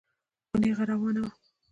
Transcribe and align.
خو 0.49 0.55
نېغه 0.61 0.83
روانه 0.91 1.19
وه. 1.23 1.31